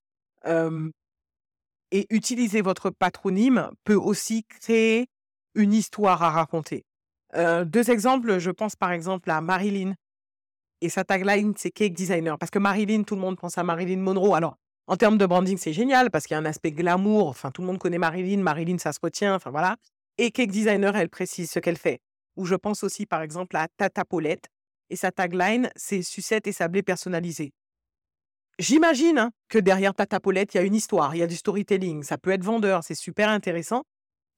Et 1.93 2.07
utiliser 2.11 2.61
votre 2.61 2.91
patronyme 2.91 3.71
peut 3.85 3.95
aussi 3.95 4.45
créer 4.45 5.07
une 5.55 5.73
histoire 5.73 6.23
à 6.25 6.31
raconter. 6.31 6.85
Deux 7.35 7.91
exemples, 7.91 8.39
je 8.39 8.51
pense 8.51 8.77
par 8.77 8.93
exemple 8.93 9.31
à 9.31 9.41
Marilyn. 9.41 9.95
Et 10.81 10.89
sa 10.89 11.05
tagline, 11.05 11.53
c'est 11.57 11.71
Cake 11.71 11.93
Designer. 11.93 12.39
Parce 12.39 12.51
que 12.51 12.59
Marilyn, 12.59 13.03
tout 13.03 13.15
le 13.15 13.21
monde 13.21 13.39
pense 13.39 13.59
à 13.59 13.63
Marilyn 13.63 13.99
Monroe. 13.99 14.35
Alors, 14.35 14.57
en 14.87 14.97
termes 14.97 15.19
de 15.19 15.27
branding, 15.27 15.59
c'est 15.59 15.73
génial 15.73 16.11
parce 16.11 16.27
qu'il 16.27 16.35
y 16.35 16.39
a 16.39 16.41
un 16.41 16.47
aspect 16.47 16.73
glamour. 16.73 17.29
Enfin, 17.29 17.51
tout 17.51 17.61
le 17.61 17.67
monde 17.67 17.79
connaît 17.79 17.99
Marilyn. 17.99 18.39
Marilyn, 18.43 18.79
ça 18.79 18.93
se 18.93 18.99
retient. 19.03 19.35
Enfin, 19.35 19.51
voilà. 19.51 19.77
Et 20.17 20.31
Cake 20.31 20.51
Designer, 20.51 20.97
elle 20.97 21.11
précise 21.11 21.51
ce 21.51 21.59
qu'elle 21.59 21.77
fait. 21.77 22.01
Ou 22.37 22.47
je 22.47 22.55
pense 22.55 22.83
aussi, 22.83 23.07
par 23.07 23.21
exemple, 23.23 23.57
à 23.57 23.69
Tata 23.77 24.05
Paulette. 24.05 24.49
Et 24.89 24.97
sa 24.97 25.13
tagline, 25.13 25.71
c'est 25.77 26.03
sucette 26.03 26.47
et 26.47 26.53
sablé 26.53 26.83
personnalisé. 26.83 27.53
j'imagine 28.59 29.19
hein, 29.19 29.31
que 29.49 29.59
derrière 29.59 29.95
ta 29.95 30.07
tapolette, 30.07 30.55
il 30.55 30.57
y 30.57 30.61
a 30.61 30.65
une 30.65 30.75
histoire, 30.75 31.15
il 31.15 31.19
y 31.19 31.23
a 31.23 31.27
du 31.27 31.37
storytelling, 31.37 32.03
ça 32.03 32.19
peut 32.19 32.31
être 32.31 32.43
vendeur, 32.43 32.83
c'est 32.83 32.97
super 32.97 33.29
intéressant. 33.29 33.85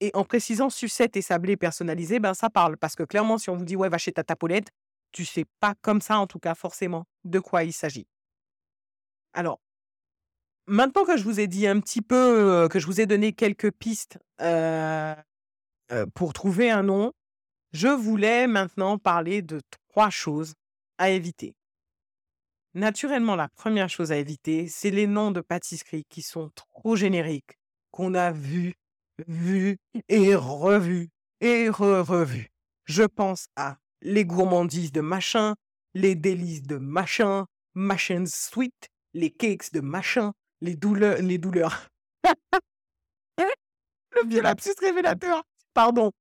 Et 0.05 0.11
en 0.15 0.25
précisant 0.25 0.69
sucette 0.69 1.17
et 1.17 1.23
sablé 1.23 1.57
personnalisé, 1.57 2.19
ben 2.19 2.35
ça 2.35 2.51
parle. 2.51 2.77
Parce 2.77 2.97
que 2.97 3.05
clairement, 3.05 3.39
si 3.39 3.51
on 3.51 3.57
vous 3.57 3.65
dit 3.65 3.77
ouais, 3.77 3.89
va 3.89 3.99
chez 3.99 4.11
ta 4.11 4.25
tapolette, 4.25 4.73
tu 5.13 5.25
sais 5.25 5.45
pas 5.61 5.75
comme 5.81 6.01
ça, 6.01 6.19
en 6.19 6.27
tout 6.27 6.41
cas, 6.41 6.57
forcément, 6.57 7.05
de 7.23 7.39
quoi 7.39 7.63
il 7.63 7.73
s'agit. 7.73 8.09
Alors, 9.33 9.61
maintenant 10.67 11.05
que 11.05 11.17
je 11.17 11.23
vous 11.23 11.39
ai 11.39 11.47
dit 11.47 11.69
un 11.69 11.79
petit 11.79 12.03
peu, 12.03 12.67
que 12.69 12.81
je 12.81 12.87
vous 12.87 13.01
ai 13.01 13.07
donné 13.07 13.33
quelques 13.33 13.71
pistes 13.71 14.19
pour 16.15 16.33
trouver 16.33 16.69
un 16.69 16.83
nom, 16.83 17.13
je 17.73 17.87
voulais 17.87 18.49
maintenant 18.49 18.99
parler 18.99 19.41
de 19.41 19.61
trois 19.93 20.11
choses 20.11 20.55
à 20.99 21.11
éviter. 21.11 21.55
Naturellement, 22.75 23.37
la 23.37 23.49
première 23.51 23.89
chose 23.89 24.11
à 24.11 24.17
éviter, 24.17 24.67
c'est 24.67 24.91
les 24.91 25.07
noms 25.07 25.31
de 25.31 25.43
pâtisseries 25.43 26.07
qui 26.09 26.23
sont 26.23 26.51
trop 26.57 26.97
génériques, 26.97 27.57
qu'on 27.93 28.15
a 28.15 28.33
vus 28.33 28.75
vu 29.27 29.79
et 30.09 30.35
revu 30.35 31.09
et 31.41 31.69
re-revu. 31.69 32.49
Je 32.85 33.03
pense 33.03 33.47
à 33.57 33.79
les 34.01 34.25
gourmandises 34.25 34.93
de 34.93 35.01
machin, 35.01 35.55
les 35.95 36.15
délices 36.15 36.63
de 36.63 36.77
machin, 36.77 37.47
machin 37.75 38.25
sweet, 38.27 38.89
les 39.15 39.31
cakes 39.31 39.73
de 39.73 39.81
machin, 39.81 40.33
les 40.61 40.77
douleurs, 40.77 41.19
les 41.21 41.39
douleurs. 41.39 41.89
Le 44.15 44.29
vieux 44.29 44.43
lapsus 44.43 44.75
révélateur. 44.79 45.43
Pardon. 45.73 46.13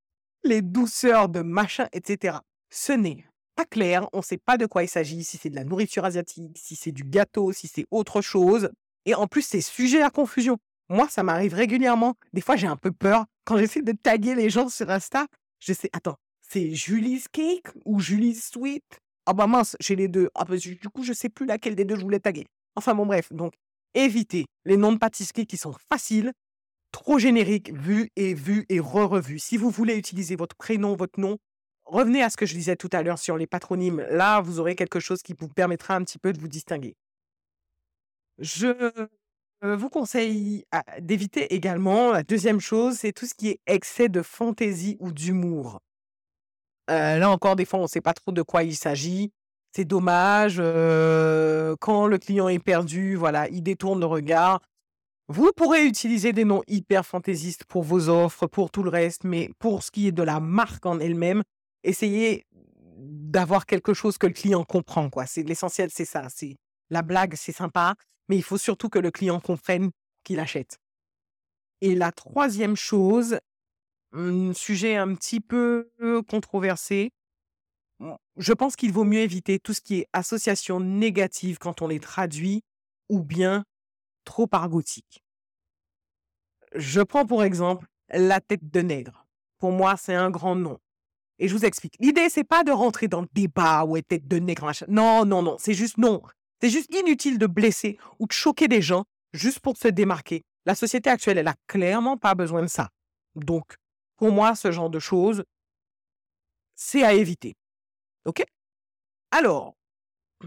Les 0.44 0.62
douceurs 0.62 1.28
de 1.28 1.42
machin, 1.42 1.88
etc. 1.92 2.38
Ce 2.70 2.94
n'est 2.94 3.26
pas 3.56 3.66
clair. 3.66 4.08
On 4.14 4.20
ne 4.20 4.24
sait 4.24 4.38
pas 4.38 4.58
de 4.58 4.66
quoi 4.66 4.84
il 4.84 4.88
s'agit, 4.88 5.24
si 5.24 5.38
c'est 5.38 5.50
de 5.50 5.56
la 5.56 5.66
nourriture 5.66 6.06
asiatique, 6.06 6.58
si 6.58 6.76
c'est 6.76 6.94
du 6.94 7.04
gâteau, 7.04 7.52
si 7.52 7.68
c'est 7.68 7.86
autre 7.92 8.22
chose. 8.22 8.72
Et 9.06 9.14
en 9.14 9.28
plus, 9.28 9.42
c'est 9.42 9.62
sujet 9.62 10.02
à 10.02 10.10
confusion. 10.10 10.58
Moi, 10.92 11.08
ça 11.08 11.24
m'arrive 11.24 11.54
régulièrement. 11.54 12.16
Des 12.34 12.42
fois, 12.42 12.58
j'ai 12.58 12.68
un 12.68 12.76
peu 12.76 12.92
peur. 12.92 13.26
Quand 13.46 13.58
j'essaie 13.58 13.82
de 13.82 13.94
taguer 13.94 14.36
les 14.36 14.50
gens 14.50 14.68
sur 14.68 14.90
Insta, 14.90 15.26
je 15.62 15.72
sais, 15.72 15.90
attends, 15.94 16.18
c'est 16.42 16.76
Julie's 16.76 17.30
Cake 17.30 17.68
ou 17.86 18.02
Julie's 18.02 18.50
Sweet? 18.52 18.84
Ah 19.26 19.32
bah 19.32 19.48
mince, 19.48 19.78
j'ai 19.80 19.96
les 19.96 20.10
deux. 20.10 20.30
Ah 20.36 20.44
bah, 20.44 20.58
du 20.58 20.78
coup, 20.94 21.04
je 21.04 21.14
sais 21.14 21.30
plus 21.30 21.46
laquelle 21.46 21.76
des 21.76 21.86
deux 21.86 21.96
je 21.96 22.02
voulais 22.02 22.20
taguer. 22.20 22.46
Enfin 22.76 22.94
bon, 22.94 23.06
bref. 23.06 23.32
Donc, 23.32 23.54
évitez 23.94 24.48
les 24.66 24.76
noms 24.76 24.92
de 24.92 24.98
pâtisseries 24.98 25.48
qui 25.48 25.56
sont 25.56 25.74
faciles, 25.90 26.34
trop 26.92 27.20
génériques, 27.20 27.72
vus 27.72 28.10
et 28.18 28.34
vus 28.34 28.66
et 28.68 28.82
re-revus. 28.82 29.40
Si 29.40 29.56
vous 29.56 29.70
voulez 29.70 29.96
utiliser 29.96 30.36
votre 30.36 30.58
prénom, 30.58 30.98
votre 30.98 31.22
nom, 31.22 31.38
revenez 31.86 32.22
à 32.22 32.30
ce 32.30 32.36
que 32.36 32.46
je 32.46 32.54
disais 32.54 32.76
tout 32.76 32.90
à 32.92 33.02
l'heure 33.02 33.18
sur 33.18 33.38
les 33.38 33.48
patronymes. 33.48 34.06
Là, 34.10 34.42
vous 34.42 34.60
aurez 34.60 34.76
quelque 34.76 35.00
chose 35.00 35.22
qui 35.22 35.36
vous 35.40 35.48
permettra 35.48 35.96
un 35.96 36.04
petit 36.04 36.20
peu 36.20 36.34
de 36.34 36.40
vous 36.42 36.50
distinguer. 36.50 36.96
Je 38.40 39.08
vous 39.64 39.90
conseille 39.90 40.66
d'éviter 41.00 41.54
également 41.54 42.12
la 42.12 42.24
deuxième 42.24 42.60
chose, 42.60 42.98
c'est 42.98 43.14
tout 43.14 43.26
ce 43.26 43.34
qui 43.34 43.50
est 43.50 43.60
excès 43.68 44.10
de 44.10 44.22
fantaisie 44.22 44.98
ou 45.00 45.12
d'humour. 45.12 45.80
là 46.88 47.30
encore, 47.30 47.56
des 47.56 47.66
fois, 47.66 47.80
on 47.80 47.84
ne 47.84 47.88
sait 47.88 48.02
pas 48.02 48.14
trop 48.14 48.32
de 48.32 48.42
quoi 48.42 48.64
il 48.64 48.76
s'agit. 48.76 49.32
C'est 49.74 49.86
dommage. 49.86 50.58
quand 51.80 52.08
le 52.08 52.18
client 52.18 52.50
est 52.50 52.60
perdu, 52.60 53.16
voilà, 53.16 53.48
il 53.50 53.64
détourne 53.64 54.00
le 54.00 54.06
regard. 54.06 54.62
Vous 55.28 55.52
pourrez 55.56 55.86
utiliser 55.86 56.34
des 56.34 56.44
noms 56.44 56.62
hyper 56.68 57.06
fantaisistes 57.06 57.64
pour 57.64 57.84
vos 57.84 58.10
offres, 58.10 58.48
pour 58.48 58.70
tout 58.70 58.84
le 58.84 58.90
reste, 58.90 59.24
mais 59.24 59.50
pour 59.60 59.82
ce 59.82 59.90
qui 59.90 60.08
est 60.08 60.12
de 60.12 60.24
la 60.24 60.42
marque 60.42 60.86
en 60.86 61.00
elle-même, 61.00 61.44
essayez 61.84 62.46
d'avoir 62.98 63.66
quelque 63.66 63.94
chose 63.94 64.18
que 64.18 64.28
le 64.28 64.34
client 64.34 64.66
comprend, 64.66 65.10
quoi. 65.10 65.26
C'est 65.26 65.44
l'essentiel, 65.44 65.90
c'est 65.90 66.06
ça. 66.06 66.28
La 66.92 67.02
blague, 67.02 67.34
c'est 67.36 67.52
sympa, 67.52 67.96
mais 68.28 68.38
il 68.38 68.44
faut 68.44 68.58
surtout 68.58 68.90
que 68.90 69.00
le 69.00 69.10
client 69.10 69.40
comprenne 69.40 69.90
qu'il 70.24 70.40
achète. 70.40 70.78
Et 71.80 71.96
la 71.96 72.12
troisième 72.12 72.76
chose, 72.76 73.40
un 74.12 74.54
sujet 74.54 74.98
un 74.98 75.16
petit 75.16 75.40
peu 75.40 75.90
controversé, 76.30 77.12
je 78.38 78.54
pense 78.54 78.76
qu'il 78.76 78.92
vaut 78.92 79.04
mieux 79.04 79.20
éviter 79.20 79.58
tout 79.58 79.74
ce 79.74 79.82
qui 79.82 80.00
est 80.00 80.08
association 80.14 80.80
négative 80.80 81.58
quand 81.60 81.82
on 81.82 81.88
les 81.88 82.00
traduit 82.00 82.64
ou 83.10 83.24
bien 83.24 83.64
trop 84.26 84.48
argotique. 84.52 85.24
Je 86.76 87.02
prends 87.02 87.26
pour 87.26 87.44
exemple 87.44 87.88
la 88.10 88.42
tête 88.42 88.70
de 88.70 88.82
nègre. 88.82 89.28
Pour 89.60 89.72
moi, 89.72 89.98
c'est 89.98 90.16
un 90.16 90.30
grand 90.30 90.56
nom. 90.56 90.80
Et 91.38 91.48
je 91.48 91.56
vous 91.56 91.66
explique. 91.66 91.96
L'idée, 92.00 92.30
c'est 92.30 92.44
pas 92.44 92.64
de 92.64 92.72
rentrer 92.72 93.08
dans 93.08 93.22
le 93.22 93.28
débat 93.34 93.86
ou 93.86 94.00
tête 94.02 94.28
de 94.28 94.38
nègre. 94.38 94.72
Non, 94.88 95.26
non, 95.26 95.42
non. 95.42 95.58
C'est 95.60 95.74
juste 95.74 95.98
non. 95.98 96.22
C'est 96.62 96.70
juste 96.70 96.94
inutile 96.94 97.40
de 97.40 97.48
blesser 97.48 97.98
ou 98.20 98.28
de 98.28 98.32
choquer 98.32 98.68
des 98.68 98.82
gens 98.82 99.06
juste 99.34 99.60
pour 99.60 99.78
se 99.78 99.88
démarquer. 99.88 100.44
La 100.66 100.76
société 100.76 101.10
actuelle, 101.10 101.40
elle 101.40 101.48
a 101.48 101.56
clairement 101.68 102.18
pas 102.18 102.36
besoin 102.36 102.62
de 102.62 102.68
ça. 102.68 102.90
Donc, 103.36 103.76
pour 104.18 104.32
moi, 104.32 104.54
ce 104.54 104.72
genre 104.72 104.92
de 104.92 105.00
choses, 105.00 105.44
c'est 106.76 107.04
à 107.04 107.14
éviter. 107.14 107.56
OK? 108.26 108.44
Alors, 109.32 109.76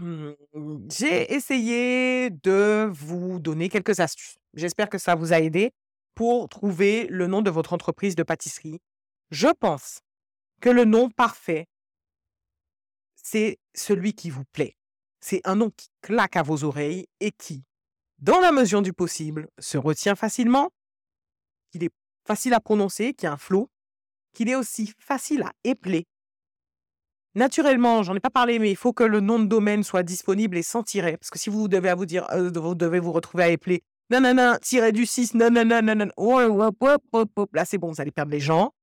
j'ai 0.89 1.33
essayé 1.33 2.29
de 2.29 2.89
vous 2.93 3.39
donner 3.39 3.67
quelques 3.67 3.99
astuces. 3.99 4.37
J'espère 4.53 4.89
que 4.89 4.97
ça 4.97 5.15
vous 5.15 5.33
a 5.33 5.41
aidé 5.41 5.73
pour 6.13 6.47
trouver 6.47 7.07
le 7.07 7.27
nom 7.27 7.41
de 7.41 7.49
votre 7.49 7.73
entreprise 7.73 8.15
de 8.15 8.23
pâtisserie. 8.23 8.79
Je 9.31 9.49
pense 9.59 9.99
que 10.61 10.69
le 10.69 10.85
nom 10.85 11.09
parfait, 11.09 11.67
c'est 13.15 13.57
celui 13.73 14.13
qui 14.13 14.29
vous 14.29 14.45
plaît. 14.45 14.77
C'est 15.27 15.41
un 15.43 15.55
nom 15.55 15.71
qui 15.71 15.87
claque 16.03 16.35
à 16.35 16.43
vos 16.43 16.65
oreilles 16.65 17.07
et 17.19 17.31
qui, 17.31 17.63
dans 18.19 18.39
la 18.41 18.51
mesure 18.51 18.83
du 18.83 18.93
possible, 18.93 19.47
se 19.57 19.79
retient 19.79 20.13
facilement, 20.13 20.69
qu'il 21.71 21.83
est 21.83 21.89
facile 22.27 22.53
à 22.53 22.59
prononcer, 22.59 23.15
qu'il 23.15 23.27
a 23.27 23.31
un 23.31 23.37
flot, 23.37 23.71
qu'il 24.33 24.49
est 24.49 24.55
aussi 24.55 24.93
facile 24.99 25.41
à 25.41 25.51
épeler. 25.63 26.05
Naturellement, 27.33 28.03
j'en 28.03 28.13
ai 28.13 28.19
pas 28.19 28.29
parlé, 28.29 28.59
mais 28.59 28.69
il 28.69 28.75
faut 28.75 28.93
que 28.93 29.03
le 29.03 29.19
nom 29.19 29.39
de 29.39 29.45
domaine 29.45 29.81
soit 29.81 30.03
disponible 30.03 30.57
et 30.57 30.61
sans 30.61 30.83
tiret. 30.83 31.17
Parce 31.17 31.31
que 31.31 31.39
si 31.39 31.49
vous 31.49 31.67
devez 31.67 31.91
vous 31.95 32.05
dire, 32.05 32.31
euh, 32.31 32.51
vous 32.53 32.75
devez 32.75 32.99
vous 32.99 33.11
retrouver 33.11 33.45
à 33.45 33.49
épeler, 33.49 33.81
nanana, 34.11 34.59
tiret 34.59 34.91
du 34.91 35.07
6, 35.07 35.33
nanana, 35.33 35.81
nanana, 35.81 36.13
là 37.51 37.65
c'est 37.65 37.79
bon, 37.79 37.91
vous 37.91 37.99
allez 37.99 38.11
perdre 38.11 38.31
les 38.31 38.39
gens. 38.39 38.75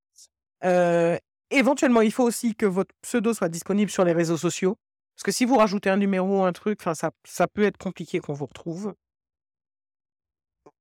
Euh, 0.65 1.17
éventuellement, 1.51 2.01
il 2.01 2.11
faut 2.13 2.25
aussi 2.25 2.57
que 2.57 2.67
votre 2.67 2.93
pseudo 3.01 3.33
soit 3.33 3.49
disponible 3.49 3.93
sur 3.93 4.05
les 4.05 4.13
réseaux 4.13 4.37
sociaux. 4.37 4.77
Parce 5.23 5.37
que 5.37 5.39
si 5.39 5.45
vous 5.45 5.57
rajoutez 5.57 5.89
un 5.89 5.99
numéro 5.99 6.41
ou 6.41 6.43
un 6.43 6.53
truc, 6.53 6.81
ça, 6.83 7.47
peut 7.47 7.63
être 7.63 7.79
compliqué 7.79 8.19
qu'on 8.19 8.33
vous 8.33 8.47
retrouve. 8.47 8.93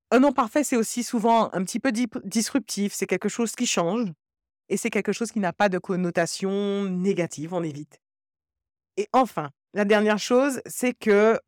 Un 0.10 0.20
nom 0.20 0.34
parfait, 0.34 0.64
c'est 0.64 0.78
aussi 0.78 1.04
souvent 1.04 1.54
un 1.54 1.64
petit 1.64 1.80
peu 1.80 1.92
disruptif. 1.92 2.92
C'est 2.92 3.06
quelque 3.06 3.30
chose 3.30 3.52
qui 3.52 3.68
change 3.68 4.12
et 4.68 4.78
c'est 4.78 4.90
quelque 4.90 5.14
chose 5.14 5.32
qui 5.32 5.40
n'a 5.40 5.54
pas 5.54 5.70
de 5.70 5.78
connotation 5.78 6.86
négative. 6.86 7.54
On 7.54 7.62
évite. 7.62 8.02
Et 8.98 9.08
enfin, 9.14 9.52
la 9.76 9.86
dernière 9.86 10.18
chose, 10.18 10.60
c'est 10.66 10.96
que 10.96 11.40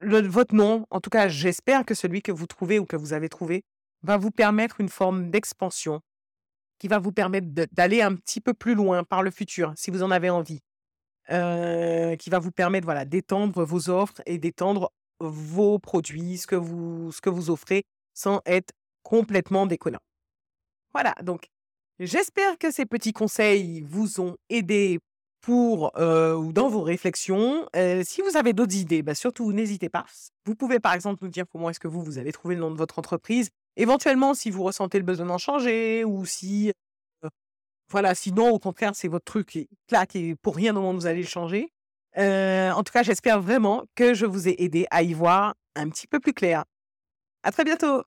votre 0.00 0.56
nom, 0.56 0.86
en 0.90 1.00
tout 1.00 1.10
cas, 1.10 1.28
j'espère 1.28 1.84
que 1.84 1.94
celui 1.94 2.20
que 2.20 2.32
vous 2.32 2.48
trouvez 2.48 2.80
ou 2.80 2.84
que 2.84 2.96
vous 2.96 3.12
avez 3.12 3.28
trouvé, 3.28 3.62
va 4.02 4.16
vous 4.16 4.32
permettre 4.32 4.80
une 4.80 4.88
forme 4.88 5.30
d'expansion 5.30 6.00
qui 6.80 6.88
va 6.88 6.98
vous 6.98 7.12
permettre 7.12 7.46
d'aller 7.70 8.02
un 8.02 8.16
petit 8.16 8.40
peu 8.40 8.54
plus 8.54 8.74
loin 8.74 9.04
par 9.04 9.22
le 9.22 9.30
futur, 9.30 9.72
si 9.76 9.92
vous 9.92 10.02
en 10.02 10.10
avez 10.10 10.30
envie 10.30 10.62
qui 11.28 12.30
va 12.30 12.38
vous 12.38 12.52
permettre 12.52 12.84
voilà, 12.84 13.04
d'étendre 13.04 13.64
vos 13.64 13.90
offres 13.90 14.22
et 14.26 14.38
d'étendre 14.38 14.92
vos 15.18 15.78
produits, 15.78 16.38
ce 16.38 16.46
que 16.46 16.56
vous, 16.56 17.10
ce 17.12 17.20
que 17.20 17.30
vous 17.30 17.50
offrez, 17.50 17.84
sans 18.14 18.40
être 18.46 18.72
complètement 19.02 19.66
déconnant. 19.66 20.00
Voilà, 20.92 21.14
donc 21.22 21.48
j'espère 21.98 22.58
que 22.58 22.70
ces 22.70 22.86
petits 22.86 23.12
conseils 23.12 23.82
vous 23.82 24.20
ont 24.20 24.36
aidé 24.50 24.98
pour 25.40 25.92
ou 25.96 26.52
dans 26.52 26.68
vos 26.68 26.82
réflexions. 26.82 27.68
si 28.04 28.20
vous 28.20 28.36
avez 28.36 28.52
d'autres 28.52 28.74
idées, 28.76 29.02
bah, 29.02 29.14
surtout 29.14 29.52
n'hésitez 29.52 29.88
pas. 29.88 30.04
Vous 30.44 30.54
pouvez 30.54 30.80
par 30.80 30.92
exemple 30.92 31.24
nous 31.24 31.30
dire 31.30 31.44
comment 31.50 31.70
est-ce 31.70 31.80
que 31.80 31.88
vous, 31.88 32.02
vous 32.02 32.18
avez 32.18 32.32
trouvé 32.32 32.56
le 32.56 32.60
nom 32.60 32.70
de 32.70 32.76
votre 32.76 32.98
entreprise. 32.98 33.50
Éventuellement, 33.76 34.34
si 34.34 34.50
vous 34.50 34.64
ressentez 34.64 34.98
le 34.98 35.04
besoin 35.04 35.26
d'en 35.26 35.38
changer 35.38 36.04
ou 36.04 36.24
si 36.24 36.72
voilà, 37.90 38.14
sinon, 38.14 38.50
au 38.50 38.58
contraire, 38.58 38.92
c'est 38.94 39.08
votre 39.08 39.24
truc 39.24 39.68
claque 39.88 40.16
et 40.16 40.34
pour 40.36 40.56
rien 40.56 40.74
au 40.76 40.80
monde 40.80 40.96
vous 40.96 41.06
allez 41.06 41.22
le 41.22 41.28
changer. 41.28 41.72
en 42.16 42.82
tout 42.82 42.92
cas, 42.92 43.02
j'espère 43.02 43.40
vraiment 43.40 43.84
que 43.94 44.14
je 44.14 44.26
vous 44.26 44.48
ai 44.48 44.56
aidé 44.58 44.86
à 44.90 45.02
y 45.02 45.12
voir 45.12 45.54
un 45.76 45.88
petit 45.88 46.06
peu 46.06 46.20
plus 46.20 46.32
clair. 46.32 46.64
À 47.42 47.52
très 47.52 47.64
bientôt! 47.64 48.02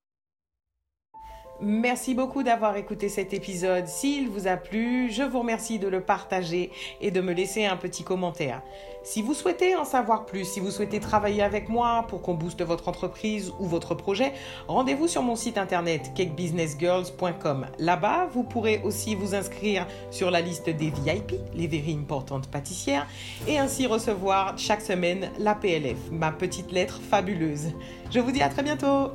Merci 1.61 2.13
beaucoup 2.15 2.41
d'avoir 2.41 2.77
écouté 2.77 3.09
cet 3.09 3.33
épisode. 3.33 3.85
S'il 3.85 4.29
vous 4.29 4.47
a 4.47 4.55
plu, 4.55 5.11
je 5.11 5.23
vous 5.23 5.39
remercie 5.39 5.77
de 5.77 5.89
le 5.89 5.99
partager 5.99 6.71
et 7.01 7.11
de 7.11 7.19
me 7.19 7.33
laisser 7.33 7.65
un 7.65 7.75
petit 7.75 8.03
commentaire. 8.03 8.61
Si 9.03 9.21
vous 9.21 9.33
souhaitez 9.33 9.75
en 9.75 9.83
savoir 9.83 10.25
plus, 10.25 10.45
si 10.45 10.61
vous 10.61 10.71
souhaitez 10.71 11.01
travailler 11.01 11.41
avec 11.41 11.67
moi 11.67 12.05
pour 12.07 12.21
qu'on 12.21 12.33
booste 12.33 12.61
votre 12.61 12.87
entreprise 12.87 13.51
ou 13.59 13.65
votre 13.65 13.93
projet, 13.93 14.31
rendez-vous 14.69 15.09
sur 15.09 15.21
mon 15.21 15.35
site 15.35 15.57
internet 15.57 16.11
cakebusinessgirls.com. 16.15 17.67
Là-bas, 17.77 18.29
vous 18.31 18.43
pourrez 18.43 18.79
aussi 18.85 19.15
vous 19.15 19.35
inscrire 19.35 19.85
sur 20.11 20.31
la 20.31 20.39
liste 20.39 20.69
des 20.69 20.91
VIP, 20.91 21.35
les 21.53 21.67
very 21.67 21.93
importantes 21.93 22.47
pâtissières, 22.49 23.05
et 23.47 23.59
ainsi 23.59 23.85
recevoir 23.85 24.57
chaque 24.57 24.81
semaine 24.81 25.29
la 25.39 25.55
PLF, 25.55 25.97
ma 26.09 26.31
petite 26.31 26.71
lettre 26.71 27.01
fabuleuse. 27.01 27.73
Je 28.11 28.19
vous 28.21 28.31
dis 28.31 28.41
à 28.41 28.47
très 28.47 28.63
bientôt 28.63 29.11